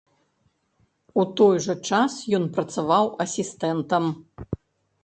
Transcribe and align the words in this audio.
У 1.23 1.25
той 1.41 1.55
жа 1.65 1.75
час 1.91 2.17
ён 2.39 2.43
працаваў 2.57 3.05
асістэнтам. 3.27 4.05